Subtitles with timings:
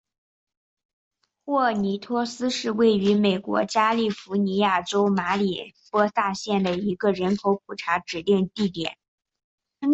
[1.45, 8.89] 霍尼托斯是位于美国加利福尼亚州马里波萨县的一个人口普查指定地区。